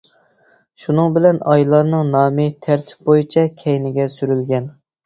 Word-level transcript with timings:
شۇنىڭ 0.83 1.13
بىلەن 1.17 1.41
ئايلارنىڭ 1.51 2.09
نامى 2.17 2.49
تەرتىپ 2.69 3.07
بويىچە 3.11 3.47
كەينىگە 3.65 4.13
سۈرۈلگەن. 4.19 4.79